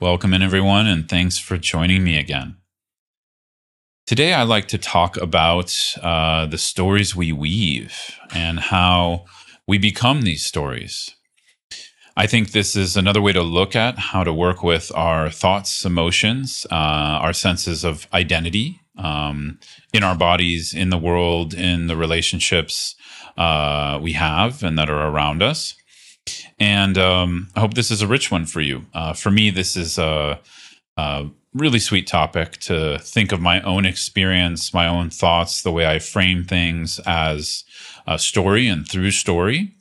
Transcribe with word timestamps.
Welcome 0.00 0.32
in, 0.32 0.40
everyone, 0.40 0.86
and 0.86 1.06
thanks 1.06 1.38
for 1.38 1.58
joining 1.58 2.02
me 2.02 2.18
again. 2.18 2.56
Today, 4.06 4.32
I'd 4.32 4.44
like 4.44 4.66
to 4.68 4.78
talk 4.78 5.18
about 5.18 5.76
uh, 6.02 6.46
the 6.46 6.56
stories 6.56 7.14
we 7.14 7.32
weave 7.32 8.16
and 8.32 8.58
how 8.58 9.26
we 9.68 9.76
become 9.76 10.22
these 10.22 10.42
stories. 10.42 11.14
I 12.16 12.26
think 12.26 12.52
this 12.52 12.74
is 12.74 12.96
another 12.96 13.20
way 13.20 13.32
to 13.32 13.42
look 13.42 13.76
at 13.76 13.98
how 13.98 14.24
to 14.24 14.32
work 14.32 14.62
with 14.62 14.90
our 14.94 15.28
thoughts, 15.28 15.84
emotions, 15.84 16.66
uh, 16.70 17.20
our 17.20 17.34
senses 17.34 17.84
of 17.84 18.08
identity 18.14 18.80
um, 18.96 19.58
in 19.92 20.02
our 20.02 20.16
bodies, 20.16 20.72
in 20.72 20.88
the 20.88 20.96
world, 20.96 21.52
in 21.52 21.88
the 21.88 21.96
relationships 21.96 22.94
uh, 23.36 23.98
we 24.00 24.14
have 24.14 24.62
and 24.62 24.78
that 24.78 24.88
are 24.88 25.08
around 25.08 25.42
us. 25.42 25.74
And 26.58 26.98
um, 26.98 27.48
I 27.54 27.60
hope 27.60 27.74
this 27.74 27.90
is 27.90 28.02
a 28.02 28.06
rich 28.06 28.30
one 28.30 28.46
for 28.46 28.60
you. 28.60 28.86
Uh, 28.94 29.12
for 29.12 29.30
me, 29.30 29.50
this 29.50 29.76
is 29.76 29.98
a, 29.98 30.40
a, 30.96 31.28
really 31.52 31.80
sweet 31.80 32.06
topic 32.06 32.52
to 32.58 32.96
think 33.00 33.32
of 33.32 33.40
my 33.40 33.60
own 33.62 33.84
experience, 33.84 34.72
my 34.72 34.86
own 34.86 35.10
thoughts, 35.10 35.62
the 35.62 35.72
way 35.72 35.84
I 35.84 35.98
frame 35.98 36.44
things 36.44 37.00
as 37.06 37.64
a 38.06 38.20
story 38.20 38.68
and 38.68 38.88
through 38.88 39.10
story. 39.10 39.74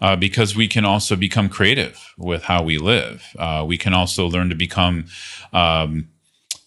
Uh, 0.00 0.14
because 0.14 0.54
we 0.54 0.68
can 0.68 0.84
also 0.84 1.16
become 1.16 1.48
creative 1.48 2.14
with 2.16 2.44
how 2.44 2.62
we 2.62 2.78
live. 2.78 3.34
Uh, 3.36 3.64
we 3.66 3.76
can 3.76 3.92
also 3.92 4.28
learn 4.28 4.48
to 4.48 4.54
become 4.54 5.06
um, 5.52 6.06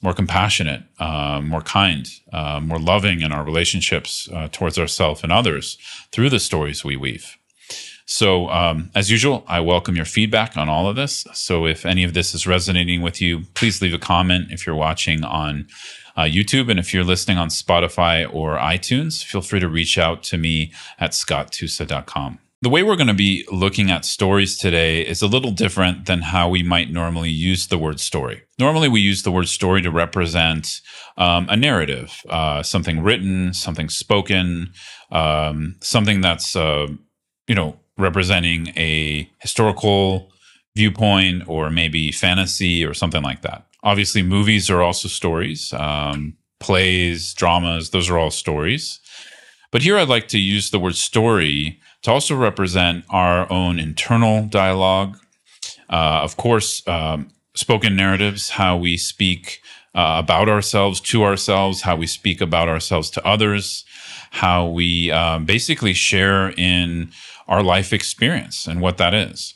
more 0.01 0.13
compassionate, 0.13 0.83
uh, 0.99 1.39
more 1.41 1.61
kind, 1.61 2.09
uh, 2.33 2.59
more 2.59 2.79
loving 2.79 3.21
in 3.21 3.31
our 3.31 3.43
relationships 3.43 4.27
uh, 4.33 4.47
towards 4.51 4.77
ourselves 4.77 5.23
and 5.23 5.31
others 5.31 5.77
through 6.11 6.29
the 6.29 6.39
stories 6.39 6.83
we 6.83 6.95
weave. 6.95 7.37
So, 8.11 8.49
um, 8.49 8.91
as 8.93 9.09
usual, 9.09 9.45
I 9.47 9.61
welcome 9.61 9.95
your 9.95 10.03
feedback 10.03 10.57
on 10.57 10.67
all 10.67 10.85
of 10.89 10.97
this. 10.97 11.25
So, 11.31 11.65
if 11.65 11.85
any 11.85 12.03
of 12.03 12.13
this 12.13 12.35
is 12.35 12.45
resonating 12.45 13.01
with 13.01 13.21
you, 13.21 13.43
please 13.53 13.81
leave 13.81 13.93
a 13.93 13.97
comment 13.97 14.51
if 14.51 14.67
you're 14.67 14.75
watching 14.75 15.23
on 15.23 15.67
uh, 16.17 16.23
YouTube. 16.23 16.69
And 16.69 16.77
if 16.77 16.93
you're 16.93 17.05
listening 17.05 17.37
on 17.37 17.47
Spotify 17.47 18.29
or 18.31 18.57
iTunes, 18.57 19.23
feel 19.23 19.41
free 19.41 19.61
to 19.61 19.69
reach 19.69 19.97
out 19.97 20.23
to 20.23 20.37
me 20.37 20.73
at 20.99 21.11
scotttusa.com. 21.11 22.39
The 22.61 22.69
way 22.69 22.83
we're 22.83 22.97
going 22.97 23.07
to 23.07 23.13
be 23.13 23.47
looking 23.49 23.89
at 23.89 24.03
stories 24.03 24.57
today 24.57 25.07
is 25.07 25.21
a 25.21 25.27
little 25.27 25.51
different 25.51 26.05
than 26.05 26.21
how 26.21 26.49
we 26.49 26.63
might 26.63 26.91
normally 26.91 27.29
use 27.29 27.67
the 27.67 27.77
word 27.77 28.01
story. 28.01 28.43
Normally, 28.59 28.89
we 28.89 28.99
use 28.99 29.23
the 29.23 29.31
word 29.31 29.47
story 29.47 29.81
to 29.83 29.89
represent 29.89 30.81
um, 31.15 31.47
a 31.47 31.55
narrative, 31.55 32.21
uh, 32.29 32.61
something 32.61 33.01
written, 33.01 33.53
something 33.53 33.87
spoken, 33.87 34.73
um, 35.11 35.77
something 35.79 36.19
that's, 36.19 36.57
uh, 36.57 36.87
you 37.47 37.55
know, 37.55 37.77
representing 37.97 38.69
a 38.77 39.29
historical 39.39 40.31
viewpoint 40.75 41.43
or 41.47 41.69
maybe 41.69 42.11
fantasy 42.11 42.85
or 42.85 42.93
something 42.93 43.23
like 43.23 43.41
that. 43.41 43.65
Obviously, 43.83 44.21
movies 44.21 44.69
are 44.69 44.81
also 44.81 45.07
stories, 45.07 45.73
um, 45.73 46.35
plays, 46.59 47.33
dramas, 47.33 47.89
those 47.89 48.09
are 48.09 48.17
all 48.17 48.31
stories. 48.31 48.99
But 49.71 49.81
here 49.81 49.97
I'd 49.97 50.09
like 50.09 50.27
to 50.29 50.39
use 50.39 50.69
the 50.69 50.79
word 50.79 50.95
story 50.95 51.79
to 52.03 52.11
also 52.11 52.35
represent 52.35 53.05
our 53.09 53.51
own 53.51 53.79
internal 53.79 54.45
dialogue. 54.45 55.17
Uh, 55.89 56.21
of 56.23 56.37
course, 56.37 56.85
um, 56.87 57.31
spoken 57.55 57.95
narratives, 57.95 58.49
how 58.49 58.77
we 58.77 58.97
speak 58.97 59.61
uh, 59.93 60.15
about 60.23 60.47
ourselves 60.47 60.99
to 61.01 61.23
ourselves, 61.23 61.81
how 61.81 61.95
we 61.95 62.07
speak 62.07 62.41
about 62.41 62.69
ourselves 62.69 63.09
to 63.11 63.25
others, 63.25 63.83
how 64.31 64.65
we 64.65 65.11
um, 65.11 65.45
basically 65.45 65.93
share 65.93 66.51
in 66.51 67.11
our 67.47 67.63
life 67.63 67.93
experience 67.93 68.67
and 68.67 68.81
what 68.81 68.97
that 68.97 69.13
is. 69.13 69.55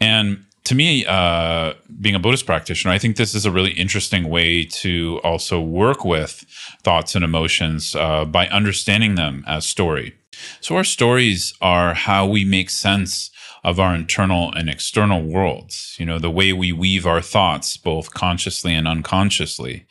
And 0.00 0.44
to 0.64 0.74
me, 0.74 1.06
uh, 1.06 1.72
being 2.00 2.14
a 2.14 2.18
Buddhist 2.18 2.44
practitioner, 2.44 2.92
I 2.92 2.98
think 2.98 3.16
this 3.16 3.34
is 3.34 3.46
a 3.46 3.50
really 3.50 3.72
interesting 3.72 4.28
way 4.28 4.64
to 4.64 5.18
also 5.24 5.62
work 5.62 6.04
with 6.04 6.44
thoughts 6.82 7.14
and 7.14 7.24
emotions 7.24 7.94
uh, 7.94 8.26
by 8.26 8.48
understanding 8.48 9.14
them 9.14 9.44
as 9.46 9.64
story. 9.64 10.14
So, 10.60 10.76
our 10.76 10.84
stories 10.84 11.54
are 11.62 11.94
how 11.94 12.26
we 12.26 12.44
make 12.44 12.68
sense 12.68 13.30
of 13.64 13.80
our 13.80 13.94
internal 13.94 14.52
and 14.52 14.68
external 14.68 15.22
worlds, 15.22 15.96
you 15.98 16.06
know, 16.06 16.18
the 16.18 16.30
way 16.30 16.52
we 16.52 16.72
weave 16.72 17.06
our 17.06 17.20
thoughts, 17.20 17.76
both 17.76 18.14
consciously 18.14 18.74
and 18.74 18.86
unconsciously, 18.86 19.86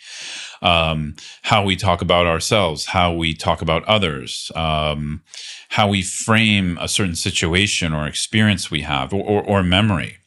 um, 0.61 1.15
how 1.43 1.63
we 1.63 1.75
talk 1.75 2.01
about 2.01 2.25
ourselves, 2.25 2.87
how 2.87 3.13
we 3.13 3.33
talk 3.33 3.61
about 3.61 3.83
others, 3.85 4.51
um, 4.55 5.21
how 5.69 5.87
we 5.87 6.01
frame 6.01 6.77
a 6.81 6.87
certain 6.87 7.15
situation 7.15 7.93
or 7.93 8.07
experience 8.07 8.71
we 8.71 8.81
have 8.81 9.13
or, 9.13 9.23
or, 9.23 9.43
or 9.43 9.63
memory. 9.63 10.17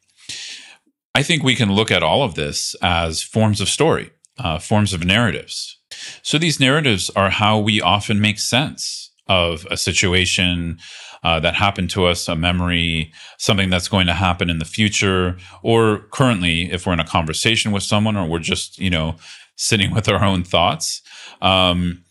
I 1.15 1.23
think 1.23 1.43
we 1.43 1.57
can 1.57 1.73
look 1.73 1.91
at 1.91 2.03
all 2.03 2.23
of 2.23 2.35
this 2.35 2.77
as 2.83 3.23
forms 3.23 3.61
of 3.61 3.69
story, 3.69 4.11
uh, 4.39 4.59
forms 4.59 4.93
of 4.93 5.05
narratives. 5.05 5.79
So 6.23 6.39
these 6.39 6.61
narratives 6.61 7.11
are 7.11 7.31
how 7.31 7.59
we 7.59 7.81
often 7.81 8.21
make 8.21 8.39
sense 8.39 9.11
of 9.27 9.67
a 9.71 9.77
situation 9.77 10.79
uh, 11.23 11.41
that 11.41 11.55
happened 11.55 11.91
to 11.91 12.07
us, 12.07 12.29
a 12.29 12.37
memory, 12.37 13.13
something 13.39 13.71
that's 13.71 13.89
going 13.89 14.07
to 14.07 14.15
happen 14.15 14.49
in 14.49 14.59
the 14.59 14.65
future, 14.65 15.37
or 15.63 16.07
currently, 16.11 16.71
if 16.73 16.87
we're 16.87 16.93
in 16.93 17.01
a 17.01 17.05
conversation 17.05 17.73
with 17.73 17.83
someone 17.83 18.17
or 18.17 18.27
we're 18.27 18.39
just, 18.39 18.79
you 18.79 18.91
know, 18.91 19.17
sitting 19.57 19.91
with 19.95 20.09
our 20.09 20.25
own 20.25 20.43
thoughts. 20.43 21.03
Um, 21.43 22.05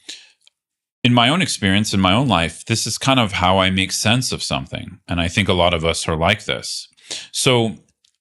in 1.03 1.13
my 1.13 1.29
own 1.29 1.41
experience, 1.41 1.93
in 1.93 1.99
my 1.99 2.13
own 2.13 2.27
life, 2.27 2.65
this 2.65 2.85
is 2.85 2.97
kind 2.97 3.19
of 3.19 3.31
how 3.31 3.57
I 3.57 3.69
make 3.69 3.91
sense 3.91 4.31
of 4.31 4.43
something. 4.43 4.99
And 5.07 5.21
I 5.21 5.29
think 5.29 5.47
a 5.47 5.53
lot 5.53 5.73
of 5.73 5.85
us 5.85 6.07
are 6.07 6.15
like 6.15 6.45
this. 6.45 6.89
So, 7.31 7.75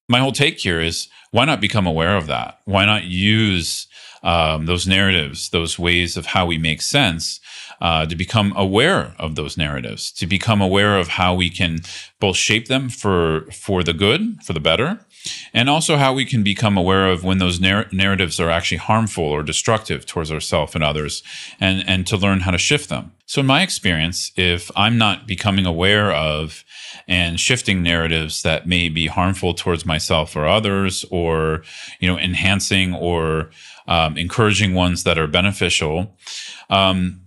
my 0.09 0.21
whole 0.21 0.33
take 0.33 0.59
here 0.59 0.81
is 0.81 1.09
why 1.33 1.45
not 1.45 1.61
become 1.61 1.87
aware 1.87 2.17
of 2.17 2.29
that? 2.29 2.61
Why 2.65 2.87
not 2.87 3.05
use 3.05 3.89
um, 4.23 4.67
those 4.67 4.87
narratives, 4.87 5.51
those 5.51 5.79
ways 5.79 6.17
of 6.17 6.27
how 6.27 6.47
we 6.47 6.59
make 6.59 6.83
sense, 6.83 7.41
uh, 7.81 8.07
to 8.07 8.17
become 8.17 8.53
aware 8.57 9.15
of 9.19 9.35
those 9.35 9.57
narratives, 9.57 10.11
to 10.13 10.27
become 10.27 10.61
aware 10.61 10.99
of 10.99 11.09
how 11.09 11.35
we 11.35 11.51
can 11.51 11.81
both 12.21 12.37
shape 12.37 12.67
them 12.69 12.89
for 12.89 13.43
for 13.53 13.83
the 13.83 13.93
good, 13.93 14.43
for 14.43 14.53
the 14.53 14.61
better, 14.61 15.01
and 15.53 15.69
also 15.69 15.97
how 15.97 16.13
we 16.13 16.25
can 16.25 16.43
become 16.43 16.77
aware 16.77 17.09
of 17.09 17.25
when 17.25 17.39
those 17.39 17.61
narr- 17.61 17.89
narratives 17.93 18.41
are 18.41 18.51
actually 18.51 18.79
harmful 18.79 19.25
or 19.25 19.43
destructive 19.43 20.07
towards 20.07 20.33
ourselves 20.33 20.75
and 20.75 20.83
others 20.83 21.23
and 21.61 21.85
and 21.89 22.07
to 22.07 22.17
learn 22.17 22.41
how 22.41 22.51
to 22.51 22.59
shift 22.59 22.89
them. 22.89 23.13
So 23.27 23.41
in 23.41 23.47
my 23.47 23.63
experience 23.63 24.33
if 24.37 24.71
i'm 24.75 24.97
not 24.97 25.27
becoming 25.27 25.67
aware 25.67 26.13
of 26.13 26.65
and 27.07 27.39
shifting 27.39 27.83
narratives 27.83 28.43
that 28.43 28.67
may 28.67 28.89
be 28.89 29.07
harmful 29.07 29.55
towards 29.55 29.85
myself 29.85 30.35
or 30.35 30.47
others 30.47 31.05
or 31.11 31.63
you 32.01 32.09
know 32.09 32.19
enhancing 32.19 32.95
or 32.95 33.51
um, 33.89 34.17
encouraging 34.17 34.75
ones 34.75 35.03
that 35.03 35.19
are 35.19 35.27
beneficial 35.27 36.17
um, 36.71 37.21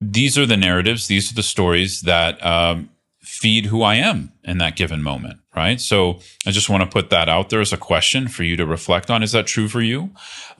these 0.00 0.36
are 0.36 0.46
the 0.46 0.56
narratives 0.56 1.06
these 1.06 1.30
are 1.30 1.34
the 1.34 1.42
stories 1.42 2.02
that 2.02 2.44
um, 2.44 2.88
feed 3.26 3.66
who 3.66 3.82
I 3.82 3.96
am 3.96 4.32
in 4.44 4.58
that 4.58 4.76
given 4.76 5.02
moment, 5.02 5.40
right? 5.56 5.80
So 5.80 6.20
I 6.46 6.52
just 6.52 6.70
want 6.70 6.84
to 6.84 6.88
put 6.88 7.10
that 7.10 7.28
out 7.28 7.50
there 7.50 7.60
as 7.60 7.72
a 7.72 7.76
question 7.76 8.28
for 8.28 8.44
you 8.44 8.56
to 8.56 8.64
reflect 8.64 9.10
on. 9.10 9.24
Is 9.24 9.32
that 9.32 9.48
true 9.48 9.66
for 9.66 9.82
you? 9.82 10.10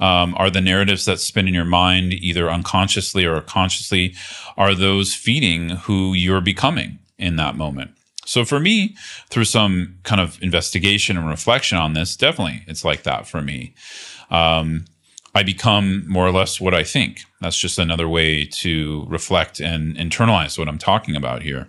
Um, 0.01 0.35
are 0.37 0.51
the 0.51 0.61
narratives 0.61 1.05
that 1.05 1.21
spin 1.21 1.47
in 1.47 1.55
your 1.55 1.65
mind, 1.65 2.13
either 2.13 2.51
unconsciously 2.51 3.25
or 3.25 3.41
consciously, 3.41 4.17
are 4.57 4.75
those 4.75 5.15
feeding 5.15 5.71
who 5.71 6.13
you're 6.13 6.41
becoming 6.41 6.99
in 7.19 7.37
that 7.37 7.55
moment? 7.55 7.93
So 8.25 8.45
for 8.45 8.59
me, 8.59 8.97
through 9.31 9.45
some 9.45 9.99
kind 10.03 10.21
of 10.21 10.37
investigation 10.43 11.17
and 11.17 11.29
reflection 11.29 11.79
on 11.79 11.93
this, 11.93 12.17
definitely 12.17 12.65
it's 12.67 12.85
like 12.85 13.05
that 13.05 13.29
for 13.29 13.41
me. 13.41 13.75
Um, 14.29 14.87
I 15.37 15.43
become 15.43 16.09
more 16.09 16.27
or 16.27 16.33
less 16.33 16.61
what 16.61 16.73
I 16.73 16.83
think. 16.83 17.21
That's 17.43 17.59
just 17.59 17.79
another 17.79 18.09
way 18.09 18.47
to 18.63 19.05
reflect 19.07 19.61
and 19.61 19.95
internalize 19.95 20.59
what 20.59 20.67
I'm 20.67 20.79
talking 20.79 21.15
about 21.15 21.43
here. 21.43 21.69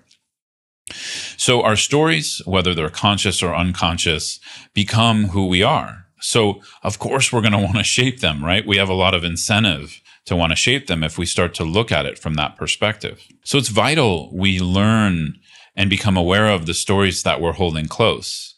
So 1.36 1.62
our 1.64 1.76
stories, 1.76 2.42
whether 2.46 2.74
they're 2.74 2.90
conscious 2.90 3.44
or 3.44 3.54
unconscious, 3.54 4.40
become 4.74 5.26
who 5.26 5.48
we 5.48 5.64
are. 5.64 6.06
So 6.22 6.62
of 6.82 6.98
course 6.98 7.34
we're 7.34 7.42
going 7.42 7.52
to 7.52 7.60
want 7.60 7.76
to 7.76 7.84
shape 7.84 8.22
them, 8.22 8.44
right? 8.44 8.66
We 8.66 8.78
have 8.78 8.88
a 8.88 8.94
lot 8.94 9.14
of 9.14 9.26
incentive 9.26 10.02
to 10.28 10.36
want 10.38 10.52
to 10.54 10.56
shape 10.56 10.88
them 10.88 11.04
if 11.04 11.18
we 11.18 11.26
start 11.26 11.54
to 11.56 11.66
look 11.66 11.92
at 11.92 12.06
it 12.06 12.18
from 12.18 12.36
that 12.36 12.56
perspective. 12.56 13.22
So 13.44 13.58
it's 13.58 13.68
vital 13.68 14.30
we 14.34 14.62
learn 14.62 15.40
and 15.76 15.90
become 15.90 16.16
aware 16.16 16.48
of 16.48 16.68
the 16.68 16.74
stories 16.74 17.24
that 17.24 17.42
we're 17.42 17.52
holding 17.52 17.88
close. 17.88 18.56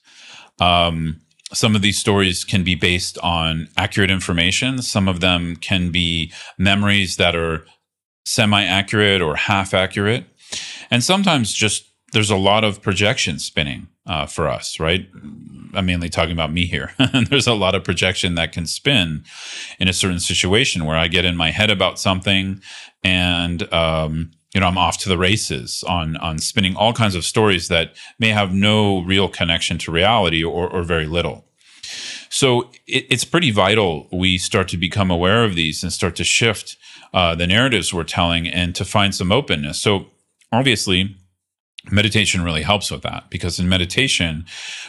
Um, 0.59 1.21
some 1.53 1.75
of 1.75 1.81
these 1.81 1.97
stories 1.97 2.43
can 2.43 2.63
be 2.63 2.75
based 2.75 3.17
on 3.19 3.69
accurate 3.77 4.11
information. 4.11 4.81
Some 4.81 5.07
of 5.07 5.19
them 5.19 5.55
can 5.55 5.91
be 5.91 6.31
memories 6.57 7.17
that 7.17 7.35
are 7.35 7.65
semi 8.25 8.63
accurate 8.63 9.21
or 9.21 9.35
half 9.35 9.73
accurate. 9.73 10.25
And 10.91 11.03
sometimes 11.03 11.53
just 11.53 11.85
there's 12.11 12.31
a 12.31 12.37
lot 12.37 12.63
of 12.63 12.81
projection 12.81 13.39
spinning 13.39 13.87
uh, 14.05 14.25
for 14.25 14.47
us, 14.47 14.79
right? 14.79 15.07
I'm 15.73 15.85
mainly 15.85 16.09
talking 16.09 16.31
about 16.31 16.51
me 16.51 16.65
here. 16.65 16.93
there's 17.29 17.47
a 17.47 17.53
lot 17.53 17.75
of 17.75 17.83
projection 17.83 18.35
that 18.35 18.51
can 18.51 18.65
spin 18.65 19.23
in 19.79 19.87
a 19.87 19.93
certain 19.93 20.19
situation 20.19 20.85
where 20.85 20.97
I 20.97 21.07
get 21.07 21.25
in 21.25 21.37
my 21.37 21.51
head 21.51 21.69
about 21.69 21.99
something, 21.99 22.61
and 23.03 23.71
um, 23.71 24.31
you 24.53 24.59
know 24.59 24.67
I'm 24.67 24.77
off 24.77 24.97
to 24.99 25.09
the 25.09 25.17
races 25.17 25.83
on 25.87 26.17
on 26.17 26.39
spinning 26.39 26.75
all 26.75 26.93
kinds 26.93 27.15
of 27.15 27.25
stories 27.25 27.67
that 27.67 27.95
may 28.17 28.29
have 28.29 28.53
no 28.53 29.01
real 29.01 29.29
connection 29.29 29.77
to 29.79 29.91
reality 29.91 30.43
or, 30.43 30.69
or 30.69 30.83
very 30.83 31.05
little. 31.05 31.45
So 32.29 32.71
it, 32.87 33.05
it's 33.09 33.25
pretty 33.25 33.51
vital 33.51 34.07
we 34.11 34.37
start 34.37 34.67
to 34.69 34.77
become 34.77 35.11
aware 35.11 35.43
of 35.43 35.55
these 35.55 35.83
and 35.83 35.91
start 35.91 36.15
to 36.17 36.23
shift 36.23 36.77
uh, 37.13 37.35
the 37.35 37.47
narratives 37.47 37.93
we're 37.93 38.03
telling 38.03 38.47
and 38.47 38.75
to 38.75 38.85
find 38.85 39.15
some 39.15 39.31
openness. 39.31 39.79
So 39.79 40.07
obviously, 40.51 41.15
meditation 41.91 42.43
really 42.43 42.61
helps 42.61 42.91
with 42.91 43.01
that 43.01 43.29
because 43.29 43.59
in 43.59 43.69
meditation 43.69 44.45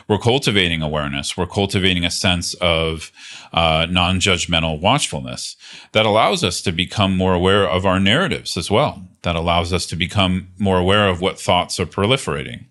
we're 0.08 0.18
cultivating 0.18 0.82
awareness 0.82 1.36
we're 1.36 1.46
cultivating 1.46 2.04
a 2.04 2.10
sense 2.10 2.52
of 2.54 3.12
uh, 3.52 3.86
non-judgmental 3.88 4.80
watchfulness 4.80 5.56
that 5.92 6.04
allows 6.04 6.42
us 6.42 6.60
to 6.60 6.72
become 6.72 7.16
more 7.16 7.32
aware 7.32 7.66
of 7.66 7.86
our 7.86 8.00
narratives 8.00 8.56
as 8.56 8.70
well 8.70 9.06
that 9.22 9.36
allows 9.36 9.72
us 9.72 9.86
to 9.86 9.96
become 9.96 10.48
more 10.58 10.78
aware 10.78 11.08
of 11.08 11.20
what 11.20 11.40
thoughts 11.40 11.78
are 11.78 11.86
proliferating 11.86 12.66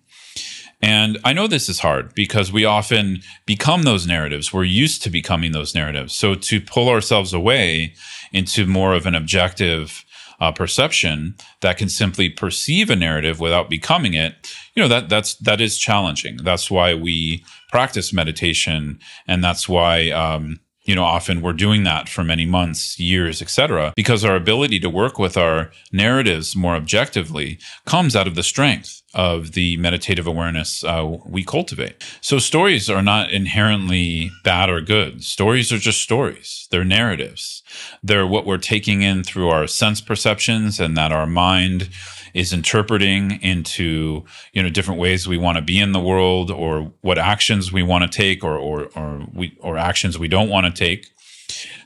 and 0.82 1.18
I 1.24 1.32
know 1.32 1.46
this 1.46 1.68
is 1.68 1.80
hard 1.80 2.14
because 2.14 2.52
we 2.52 2.64
often 2.64 3.20
become 3.44 3.82
those 3.82 4.06
narratives. 4.06 4.52
We're 4.52 4.64
used 4.64 5.02
to 5.02 5.10
becoming 5.10 5.52
those 5.52 5.74
narratives. 5.74 6.14
So 6.14 6.34
to 6.34 6.60
pull 6.60 6.88
ourselves 6.88 7.34
away 7.34 7.94
into 8.32 8.66
more 8.66 8.94
of 8.94 9.06
an 9.06 9.14
objective 9.14 10.04
uh, 10.40 10.52
perception 10.52 11.34
that 11.60 11.76
can 11.76 11.90
simply 11.90 12.30
perceive 12.30 12.88
a 12.88 12.96
narrative 12.96 13.40
without 13.40 13.68
becoming 13.68 14.14
it, 14.14 14.50
you 14.74 14.82
know 14.82 14.88
that 14.88 15.10
that's 15.10 15.34
that 15.34 15.60
is 15.60 15.76
challenging. 15.76 16.38
That's 16.38 16.70
why 16.70 16.94
we 16.94 17.44
practice 17.68 18.10
meditation, 18.10 19.00
and 19.26 19.44
that's 19.44 19.68
why 19.68 20.08
um, 20.10 20.60
you 20.90 20.96
know 20.96 21.04
often 21.04 21.40
we're 21.40 21.52
doing 21.52 21.84
that 21.84 22.08
for 22.08 22.24
many 22.24 22.44
months 22.44 22.98
years 22.98 23.40
etc 23.40 23.92
because 23.94 24.24
our 24.24 24.34
ability 24.34 24.80
to 24.80 24.90
work 24.90 25.20
with 25.20 25.36
our 25.36 25.70
narratives 25.92 26.56
more 26.56 26.74
objectively 26.74 27.60
comes 27.86 28.16
out 28.16 28.26
of 28.26 28.34
the 28.34 28.42
strength 28.42 28.99
of 29.14 29.52
the 29.52 29.76
meditative 29.78 30.26
awareness 30.26 30.84
uh, 30.84 31.18
we 31.26 31.44
cultivate. 31.44 32.02
So 32.20 32.38
stories 32.38 32.88
are 32.88 33.02
not 33.02 33.30
inherently 33.30 34.30
bad 34.44 34.70
or 34.70 34.80
good. 34.80 35.24
Stories 35.24 35.72
are 35.72 35.78
just 35.78 36.00
stories. 36.00 36.68
They're 36.70 36.84
narratives. 36.84 37.62
They're 38.02 38.26
what 38.26 38.46
we're 38.46 38.58
taking 38.58 39.02
in 39.02 39.24
through 39.24 39.48
our 39.48 39.66
sense 39.66 40.00
perceptions 40.00 40.78
and 40.78 40.96
that 40.96 41.12
our 41.12 41.26
mind 41.26 41.90
is 42.34 42.52
interpreting 42.52 43.42
into 43.42 44.24
you 44.52 44.62
know 44.62 44.70
different 44.70 45.00
ways 45.00 45.26
we 45.26 45.38
want 45.38 45.56
to 45.56 45.62
be 45.62 45.80
in 45.80 45.90
the 45.92 46.00
world 46.00 46.50
or 46.50 46.92
what 47.00 47.18
actions 47.18 47.72
we 47.72 47.82
want 47.82 48.10
to 48.10 48.16
take 48.16 48.44
or 48.44 48.56
or 48.56 48.88
or 48.94 49.26
we 49.34 49.56
or 49.60 49.76
actions 49.76 50.18
we 50.18 50.28
don't 50.28 50.48
want 50.48 50.64
to 50.64 50.72
take 50.72 51.08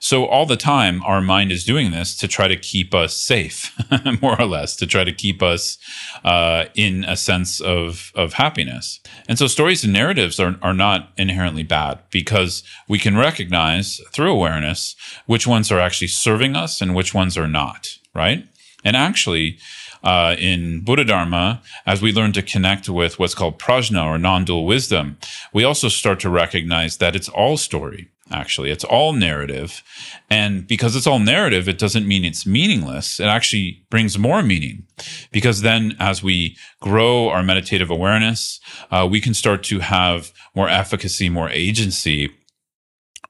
so 0.01 0.27
all 0.27 0.47
the 0.47 0.57
time 0.57 1.03
our 1.05 1.21
mind 1.21 1.51
is 1.51 1.65
doing 1.65 1.91
this 1.91 2.17
to 2.17 2.29
try 2.29 2.49
to 2.49 2.57
keep 2.57 2.95
us 2.95 3.17
safe 3.17 3.75
more 4.23 4.41
or 4.41 4.47
less 4.47 4.77
to 4.77 4.87
try 4.87 5.05
to 5.05 5.13
keep 5.13 5.43
us 5.43 5.79
uh, 6.25 6.65
in 6.75 7.05
a 7.05 7.17
sense 7.17 7.61
of 7.61 8.13
of 8.15 8.35
happiness 8.35 9.01
and 9.29 9.39
so 9.39 9.47
stories 9.47 9.85
and 9.85 9.93
narratives 9.93 10.39
are, 10.41 10.57
are 10.63 10.75
not 10.75 11.11
inherently 11.17 11.63
bad 11.63 11.99
because 12.11 12.63
we 12.89 12.99
can 12.99 13.17
recognize 13.17 14.01
through 14.13 14.31
awareness 14.31 14.97
which 15.27 15.47
ones 15.47 15.71
are 15.71 15.81
actually 15.81 16.09
serving 16.09 16.57
us 16.57 16.81
and 16.81 16.95
which 16.95 17.15
ones 17.15 17.37
are 17.37 17.49
not 17.49 17.99
right 18.15 18.47
and 18.85 18.97
actually 18.97 19.59
uh, 20.05 20.37
in 20.39 20.81
Buddha 20.81 21.05
Dharma, 21.05 21.63
as 21.87 22.03
we 22.03 22.13
learn 22.13 22.33
to 22.33 22.43
connect 22.43 22.89
with 22.89 23.19
what's 23.19 23.35
called 23.35 23.59
prajna 23.59 24.05
or 24.05 24.19
non 24.19 24.45
dual 24.45 24.67
wisdom, 24.67 25.17
we 25.53 25.65
also 25.65 25.89
start 25.89 26.21
to 26.21 26.31
recognize 26.31 26.99
that 26.99 27.17
it's 27.17 27.31
all 27.31 27.57
story. 27.57 28.09
Actually, 28.31 28.71
it's 28.71 28.85
all 28.85 29.13
narrative. 29.13 29.83
And 30.31 30.67
because 30.67 30.97
it's 30.97 31.07
all 31.07 31.19
narrative, 31.19 31.69
it 31.69 31.79
doesn't 31.79 32.09
mean 32.09 32.25
it's 32.25 32.47
meaningless. 32.47 33.21
It 33.21 33.27
actually 33.27 33.85
brings 33.91 34.19
more 34.19 34.43
meaning 34.43 34.87
because 35.31 35.61
then 35.61 35.95
as 36.01 36.23
we 36.23 36.57
grow 36.81 37.29
our 37.29 37.43
meditative 37.43 37.91
awareness, 37.91 38.61
uh, 38.91 39.07
we 39.11 39.21
can 39.21 39.35
start 39.35 39.63
to 39.65 39.81
have 39.81 40.33
more 40.55 40.71
efficacy, 40.71 41.29
more 41.29 41.51
agency 41.51 42.31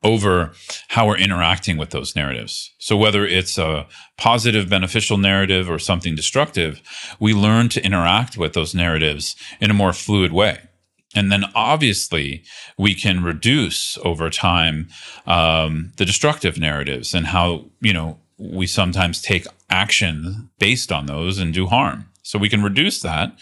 over 0.05 0.53
how 0.89 1.09
we're 1.09 1.17
interacting 1.17 1.77
with 1.77 1.91
those 1.91 2.15
narratives. 2.15 2.73
So 2.79 2.97
whether 2.97 3.27
it's 3.27 3.59
a 3.59 3.87
positive, 4.17 4.69
beneficial 4.69 5.17
narrative 5.17 5.69
or 5.69 5.79
something 5.79 6.15
destructive, 6.15 6.83
we 7.19 7.33
learn 7.33 7.69
to 7.71 7.85
interact 7.85 8.37
with 8.37 8.53
those 8.53 8.75
narratives 8.75 9.35
in 9.61 9.71
a 9.71 9.75
more 9.75 9.95
fluid 9.95 10.33
way. 10.33 10.61
And 11.15 11.31
then 11.31 11.45
obviously 11.55 12.45
we 12.79 12.95
can 12.95 13.23
reduce 13.23 13.99
over 14.05 14.31
time 14.31 14.89
um, 15.27 15.93
the 15.97 16.05
destructive 16.05 16.59
narratives 16.59 17.15
and 17.15 17.27
how, 17.27 17.67
you 17.81 17.93
know, 17.93 18.19
we 18.39 18.67
sometimes 18.67 19.23
take 19.23 19.47
action 19.71 20.51
based 20.59 20.91
on 20.91 21.07
those 21.07 21.39
and 21.39 21.55
do 21.55 21.67
harm. 21.67 22.07
So 22.23 22.39
we 22.39 22.49
can 22.49 22.63
reduce 22.63 23.03
that. 23.03 23.37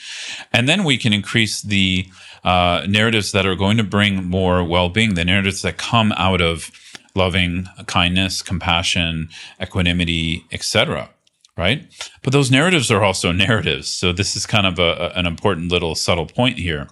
And 0.52 0.68
then 0.68 0.84
we 0.84 0.98
can 0.98 1.12
increase 1.12 1.62
the 1.62 2.06
uh, 2.44 2.84
narratives 2.88 3.32
that 3.32 3.46
are 3.46 3.54
going 3.54 3.76
to 3.76 3.84
bring 3.84 4.24
more 4.24 4.64
well 4.64 4.88
being, 4.88 5.14
the 5.14 5.24
narratives 5.24 5.62
that 5.62 5.78
come 5.78 6.12
out 6.12 6.40
of 6.40 6.70
loving 7.14 7.68
kindness, 7.86 8.42
compassion, 8.42 9.28
equanimity, 9.60 10.44
etc. 10.50 11.10
Right? 11.56 11.86
But 12.22 12.32
those 12.32 12.50
narratives 12.50 12.90
are 12.90 13.04
also 13.04 13.30
narratives. 13.32 13.88
So 13.88 14.12
this 14.12 14.34
is 14.34 14.46
kind 14.46 14.66
of 14.66 14.78
a, 14.78 15.12
an 15.14 15.26
important 15.26 15.70
little 15.70 15.94
subtle 15.94 16.26
point 16.26 16.58
here. 16.58 16.88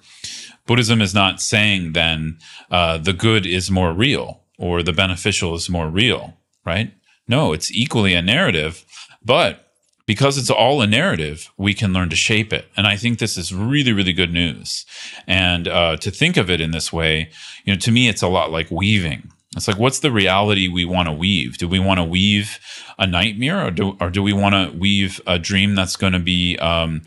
Buddhism 0.67 1.01
is 1.01 1.15
not 1.15 1.41
saying 1.41 1.93
then 1.93 2.39
uh, 2.71 2.99
the 2.99 3.13
good 3.13 3.47
is 3.47 3.71
more 3.71 3.93
real 3.93 4.43
or 4.59 4.83
the 4.83 4.93
beneficial 4.93 5.55
is 5.55 5.69
more 5.69 5.89
real, 5.89 6.35
right? 6.65 6.93
No, 7.27 7.53
it's 7.53 7.73
equally 7.73 8.15
a 8.15 8.23
narrative, 8.23 8.85
but 9.25 9.71
because 10.07 10.37
it's 10.37 10.51
all 10.51 10.83
a 10.83 10.89
narrative, 10.89 11.53
we 11.57 11.73
can 11.73 11.93
learn 11.93 12.09
to 12.09 12.17
shape 12.17 12.53
it. 12.53 12.67
And 12.77 12.87
I 12.87 12.97
think 12.97 13.19
this 13.19 13.39
is 13.39 13.55
really, 13.55 13.93
really 13.93 14.13
good 14.13 14.33
news. 14.33 14.85
And 15.27 15.69
uh, 15.69 15.97
to 15.99 16.11
think 16.11 16.37
of 16.37 16.51
it 16.51 16.61
in 16.61 16.73
this 16.73 16.93
way, 16.93 17.31
you 17.65 17.73
know, 17.73 17.79
to 17.79 17.93
me, 17.93 18.09
it's 18.09 18.23
a 18.23 18.29
lot 18.29 18.51
like 18.51 18.71
weaving. 18.73 19.31
It's 19.57 19.69
like, 19.69 19.79
what's 19.79 20.01
the 20.01 20.13
reality 20.13 20.69
we 20.69 20.85
want 20.85 21.09
to 21.09 21.13
weave? 21.13 21.59
Do 21.59 21.69
we 21.69 21.79
want 21.79 21.99
to 21.99 22.05
weave 22.05 22.59
a 22.99 23.07
nightmare, 23.07 23.67
or 23.67 23.71
do, 23.71 23.97
or 24.01 24.11
do 24.11 24.23
we 24.23 24.33
want 24.33 24.55
to 24.55 24.77
weave 24.77 25.21
a 25.27 25.39
dream 25.39 25.75
that's 25.75 25.97
going 25.97 26.13
to 26.13 26.19
be 26.19 26.57
um, 26.59 27.03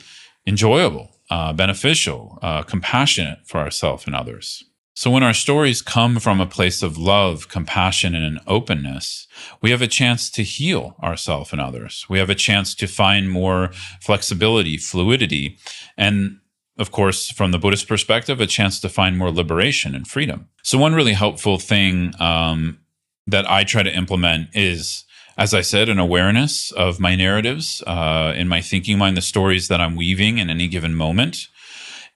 enjoyable, 0.47 1.11
uh, 1.33 1.51
beneficial, 1.51 2.37
uh, 2.43 2.61
compassionate 2.61 3.39
for 3.43 3.57
ourselves 3.57 4.05
and 4.05 4.15
others? 4.15 4.63
So, 4.95 5.09
when 5.09 5.23
our 5.23 5.33
stories 5.33 5.81
come 5.81 6.19
from 6.19 6.39
a 6.39 6.45
place 6.45 6.83
of 6.83 6.99
love, 6.99 7.49
compassion, 7.49 8.13
and 8.13 8.39
openness, 8.45 9.27
we 9.59 9.71
have 9.71 9.81
a 9.81 9.87
chance 9.87 10.29
to 10.29 10.43
heal 10.43 10.95
ourselves 11.01 11.51
and 11.51 11.59
others. 11.59 12.05
We 12.07 12.19
have 12.19 12.29
a 12.29 12.35
chance 12.35 12.75
to 12.75 12.85
find 12.85 13.31
more 13.31 13.71
flexibility, 13.99 14.77
fluidity, 14.77 15.57
and 15.97 16.37
of 16.77 16.91
course, 16.91 17.31
from 17.31 17.51
the 17.51 17.57
Buddhist 17.57 17.87
perspective, 17.87 18.39
a 18.39 18.45
chance 18.45 18.79
to 18.81 18.89
find 18.89 19.17
more 19.17 19.31
liberation 19.31 19.95
and 19.95 20.07
freedom. 20.07 20.49
So, 20.61 20.77
one 20.77 20.93
really 20.93 21.13
helpful 21.13 21.57
thing 21.57 22.13
um, 22.19 22.77
that 23.25 23.49
I 23.49 23.63
try 23.63 23.81
to 23.81 23.95
implement 23.95 24.49
is, 24.53 25.05
as 25.37 25.53
I 25.53 25.61
said, 25.61 25.89
an 25.89 25.99
awareness 25.99 26.71
of 26.71 26.99
my 26.99 27.15
narratives 27.15 27.81
uh, 27.87 28.33
in 28.35 28.47
my 28.47 28.61
thinking 28.61 28.97
mind, 28.97 29.17
the 29.17 29.21
stories 29.21 29.67
that 29.67 29.81
I'm 29.81 29.95
weaving 29.95 30.37
in 30.37 30.49
any 30.49 30.67
given 30.67 30.95
moment. 30.95 31.47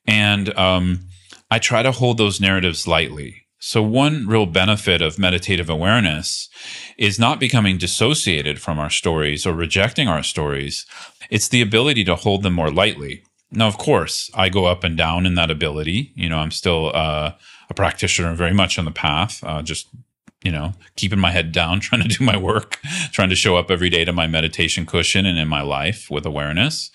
And, 0.06 0.56
um, 0.58 1.08
I 1.50 1.60
try 1.60 1.82
to 1.82 1.92
hold 1.92 2.18
those 2.18 2.42
narratives 2.42 2.88
lightly. 2.88 3.44
So, 3.60 3.82
one 3.82 4.28
real 4.28 4.46
benefit 4.46 5.02
of 5.02 5.18
meditative 5.18 5.70
awareness 5.70 6.50
is 6.98 7.18
not 7.18 7.40
becoming 7.40 7.78
dissociated 7.78 8.62
from 8.62 8.80
our 8.80 8.90
stories 8.90 9.46
or 9.46 9.54
rejecting 9.54 10.08
our 10.08 10.24
stories. 10.24 10.86
It's 11.30 11.48
the 11.48 11.62
ability 11.62 12.04
to 12.06 12.16
hold 12.16 12.44
them 12.44 12.54
more 12.54 12.70
lightly. 12.70 13.24
Now, 13.50 13.68
of 13.68 13.78
course, 13.78 14.30
I 14.36 14.50
go 14.50 14.66
up 14.66 14.84
and 14.84 14.98
down 14.98 15.26
in 15.26 15.36
that 15.36 15.50
ability. 15.50 16.12
You 16.16 16.30
know, 16.30 16.38
I'm 16.38 16.52
still 16.52 16.92
uh, 16.94 17.32
a 17.70 17.74
practitioner 17.74 18.36
very 18.36 18.54
much 18.54 18.78
on 18.78 18.86
the 18.86 18.92
path, 18.92 19.44
uh, 19.44 19.62
just, 19.62 19.88
you 20.48 20.54
know, 20.54 20.72
keeping 20.96 21.20
my 21.20 21.32
head 21.32 21.52
down, 21.52 21.80
trying 21.88 22.02
to 22.02 22.08
do 22.08 22.24
my 22.24 22.38
work, 22.38 22.80
trying 23.12 23.28
to 23.28 23.36
show 23.36 23.58
up 23.58 23.70
every 23.70 23.90
day 23.90 24.06
to 24.06 24.14
my 24.14 24.28
meditation 24.28 24.86
cushion 24.86 25.26
and 25.26 25.38
in 25.38 25.50
my 25.50 25.62
life 25.62 26.10
with 26.10 26.26
awareness. 26.26 26.90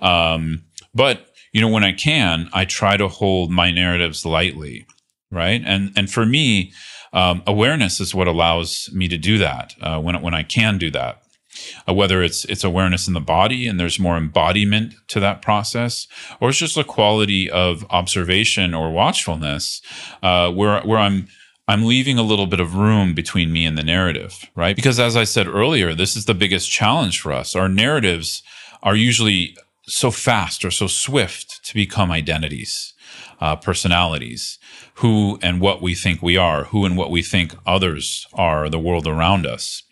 Um, 0.00 0.62
but 0.94 1.34
you 1.52 1.60
know, 1.60 1.68
when 1.68 1.82
I 1.82 1.92
can, 1.92 2.48
I 2.52 2.64
try 2.64 2.96
to 2.96 3.08
hold 3.08 3.50
my 3.50 3.72
narratives 3.72 4.24
lightly, 4.24 4.86
right? 5.32 5.60
And 5.66 5.92
and 5.96 6.08
for 6.08 6.24
me, 6.24 6.72
um, 7.12 7.42
awareness 7.48 8.00
is 8.00 8.14
what 8.14 8.28
allows 8.28 8.88
me 8.92 9.08
to 9.08 9.18
do 9.18 9.38
that 9.38 9.74
uh, 9.80 10.00
when 10.00 10.22
when 10.22 10.34
I 10.34 10.44
can 10.44 10.78
do 10.78 10.90
that. 10.92 11.20
Uh, 11.88 11.94
whether 11.94 12.22
it's 12.22 12.44
it's 12.46 12.64
awareness 12.64 13.08
in 13.08 13.14
the 13.14 13.20
body 13.20 13.66
and 13.68 13.78
there's 13.78 13.98
more 13.98 14.16
embodiment 14.16 14.94
to 15.08 15.20
that 15.20 15.42
process, 15.42 16.06
or 16.40 16.48
it's 16.48 16.58
just 16.58 16.76
a 16.76 16.84
quality 16.84 17.50
of 17.50 17.84
observation 17.90 18.72
or 18.74 18.92
watchfulness, 18.92 19.80
uh, 20.22 20.50
where 20.50 20.80
where 20.82 20.98
I'm 20.98 21.28
I'm 21.66 21.86
leaving 21.86 22.18
a 22.18 22.22
little 22.22 22.46
bit 22.46 22.60
of 22.60 22.74
room 22.74 23.14
between 23.14 23.52
me 23.52 23.64
and 23.64 23.78
the 23.78 23.82
narrative, 23.82 24.50
right? 24.54 24.76
Because 24.76 25.00
as 25.00 25.16
I 25.16 25.24
said 25.24 25.46
earlier, 25.48 25.94
this 25.94 26.14
is 26.14 26.26
the 26.26 26.34
biggest 26.34 26.70
challenge 26.70 27.20
for 27.20 27.32
us. 27.32 27.56
Our 27.56 27.68
narratives 27.68 28.42
are 28.82 28.94
usually 28.94 29.56
so 29.86 30.10
fast 30.10 30.64
or 30.64 30.70
so 30.70 30.86
swift 30.86 31.64
to 31.64 31.74
become 31.74 32.10
identities, 32.10 32.92
uh, 33.40 33.56
personalities, 33.56 34.58
who 34.96 35.38
and 35.42 35.60
what 35.60 35.80
we 35.80 35.94
think 35.94 36.22
we 36.22 36.36
are, 36.36 36.64
who 36.64 36.84
and 36.84 36.96
what 36.96 37.10
we 37.10 37.22
think 37.22 37.54
others 37.66 38.26
are, 38.34 38.68
the 38.68 38.78
world 38.78 39.06
around 39.06 39.46
us. 39.46 39.82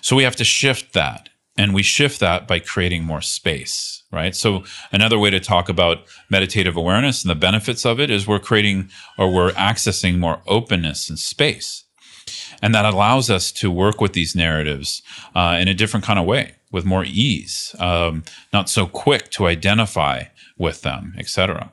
So 0.00 0.16
we 0.16 0.22
have 0.22 0.36
to 0.36 0.44
shift 0.44 0.94
that. 0.94 1.28
And 1.58 1.74
we 1.74 1.82
shift 1.82 2.20
that 2.20 2.46
by 2.46 2.60
creating 2.60 3.02
more 3.02 3.20
space, 3.20 4.04
right? 4.12 4.34
So 4.34 4.62
another 4.92 5.18
way 5.18 5.28
to 5.30 5.40
talk 5.40 5.68
about 5.68 5.98
meditative 6.30 6.76
awareness 6.76 7.22
and 7.22 7.30
the 7.30 7.34
benefits 7.34 7.84
of 7.84 7.98
it 7.98 8.10
is 8.10 8.26
we're 8.26 8.38
creating 8.38 8.90
or 9.18 9.30
we're 9.30 9.50
accessing 9.50 10.18
more 10.18 10.40
openness 10.46 11.10
and 11.10 11.18
space. 11.18 11.84
And 12.62 12.74
that 12.74 12.84
allows 12.84 13.28
us 13.28 13.50
to 13.52 13.70
work 13.70 14.00
with 14.00 14.12
these 14.12 14.36
narratives 14.36 15.02
uh, 15.34 15.58
in 15.60 15.68
a 15.68 15.74
different 15.74 16.06
kind 16.06 16.18
of 16.18 16.26
way, 16.26 16.54
with 16.70 16.84
more 16.84 17.04
ease, 17.04 17.74
um, 17.80 18.22
not 18.52 18.68
so 18.68 18.86
quick 18.86 19.30
to 19.32 19.46
identify 19.46 20.24
with 20.56 20.82
them, 20.82 21.14
etc. 21.18 21.72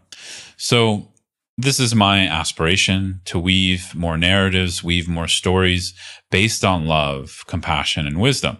So 0.58 1.10
this 1.58 1.80
is 1.80 1.96
my 1.96 2.28
aspiration 2.28 3.22
to 3.26 3.40
weave 3.40 3.96
more 3.96 4.18
narratives, 4.18 4.84
weave 4.84 5.08
more 5.08 5.28
stories 5.28 5.94
based 6.30 6.66
on 6.66 6.86
love, 6.86 7.44
compassion, 7.48 8.06
and 8.06 8.20
wisdom. 8.20 8.58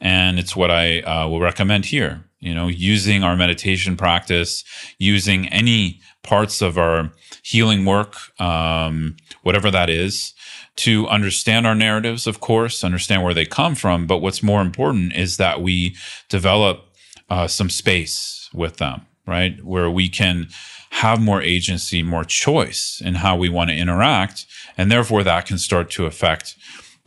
And 0.00 0.38
it's 0.38 0.54
what 0.54 0.70
I 0.70 1.00
uh, 1.00 1.28
will 1.28 1.40
recommend 1.40 1.86
here. 1.86 2.24
You 2.40 2.54
know, 2.54 2.68
using 2.68 3.24
our 3.24 3.36
meditation 3.36 3.96
practice, 3.96 4.62
using 4.98 5.48
any 5.48 6.00
parts 6.22 6.60
of 6.60 6.76
our 6.78 7.10
healing 7.42 7.84
work, 7.84 8.14
um, 8.40 9.16
whatever 9.42 9.70
that 9.70 9.88
is, 9.88 10.34
to 10.76 11.08
understand 11.08 11.66
our 11.66 11.74
narratives, 11.74 12.26
of 12.26 12.40
course, 12.40 12.84
understand 12.84 13.24
where 13.24 13.34
they 13.34 13.46
come 13.46 13.74
from. 13.74 14.06
But 14.06 14.18
what's 14.18 14.42
more 14.42 14.60
important 14.60 15.14
is 15.14 15.38
that 15.38 15.62
we 15.62 15.96
develop 16.28 16.84
uh, 17.30 17.46
some 17.48 17.70
space 17.70 18.50
with 18.52 18.76
them, 18.76 19.06
right? 19.26 19.62
Where 19.64 19.90
we 19.90 20.08
can 20.08 20.48
have 20.90 21.20
more 21.20 21.42
agency, 21.42 22.02
more 22.02 22.24
choice 22.24 23.02
in 23.04 23.16
how 23.16 23.36
we 23.36 23.48
want 23.48 23.70
to 23.70 23.76
interact. 23.76 24.46
And 24.76 24.90
therefore, 24.90 25.24
that 25.24 25.46
can 25.46 25.58
start 25.58 25.90
to 25.92 26.06
affect 26.06 26.54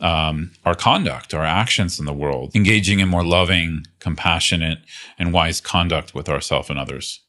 um, 0.00 0.52
our 0.64 0.74
conduct, 0.74 1.34
our 1.34 1.44
actions 1.44 1.98
in 1.98 2.06
the 2.06 2.12
world, 2.12 2.52
engaging 2.54 3.00
in 3.00 3.08
more 3.08 3.24
loving, 3.24 3.86
compassionate, 3.98 4.78
and 5.18 5.32
wise 5.32 5.60
conduct 5.60 6.14
with 6.14 6.28
ourselves 6.28 6.70
and 6.70 6.78
others. 6.78 7.20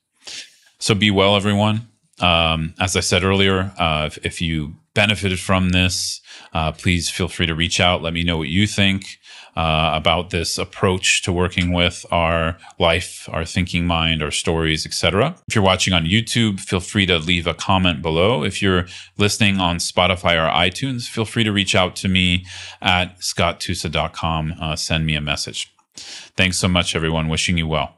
So 0.80 0.96
be 0.96 1.12
well, 1.12 1.36
everyone. 1.36 1.88
Um, 2.22 2.74
as 2.80 2.96
I 2.96 3.00
said 3.00 3.24
earlier, 3.24 3.72
uh, 3.78 4.10
if, 4.12 4.26
if, 4.26 4.42
you 4.42 4.76
benefited 4.94 5.40
from 5.40 5.70
this, 5.70 6.22
uh, 6.54 6.72
please 6.72 7.10
feel 7.10 7.28
free 7.28 7.46
to 7.46 7.56
reach 7.56 7.80
out. 7.80 8.02
Let 8.02 8.14
me 8.14 8.24
know 8.24 8.38
what 8.38 8.50
you 8.50 8.68
think 8.68 9.18
uh, 9.56 9.92
about 9.94 10.30
this 10.30 10.58
approach 10.58 11.22
to 11.24 11.34
working 11.34 11.74
with 11.74 12.06
our 12.12 12.58
life, 12.80 13.28
our 13.32 13.46
thinking 13.46 13.86
mind, 13.86 14.22
our 14.22 14.32
stories, 14.32 14.86
etc. 14.86 15.36
If 15.48 15.56
you're 15.56 15.64
watching 15.64 15.94
on 15.94 16.06
YouTube, 16.06 16.60
feel 16.60 16.80
free 16.80 17.06
to 17.06 17.18
leave 17.18 17.48
a 17.48 17.54
comment 17.54 18.02
below. 18.02 18.44
If 18.44 18.62
you're 18.62 18.86
listening 19.18 19.60
on 19.60 19.78
Spotify 19.78 20.36
or 20.36 20.50
iTunes, 20.52 21.08
feel 21.08 21.26
free 21.26 21.44
to 21.44 21.52
reach 21.52 21.76
out 21.76 21.96
to 21.98 22.08
me 22.08 22.46
at 22.82 23.20
scotttusa.com. 23.20 24.56
Uh, 24.60 24.76
send 24.76 25.06
me 25.06 25.16
a 25.16 25.22
message. 25.22 25.74
Thanks 25.96 26.58
so 26.58 26.68
much, 26.68 26.96
everyone. 26.96 27.28
Wishing 27.28 27.58
you 27.58 27.68
well. 27.68 27.96